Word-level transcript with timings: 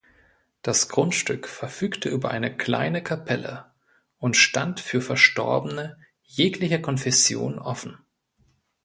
Das 0.63 0.89
Grundstück 0.89 1.47
verfügte 1.47 2.09
über 2.09 2.31
eine 2.31 2.57
kleine 2.57 3.03
Kapelle 3.03 3.69
und 4.17 4.35
stand 4.35 4.79
für 4.79 4.99
Verstorbene 4.99 5.95
jeglicher 6.23 6.79
Konfession 6.79 7.59
offen. 7.59 7.99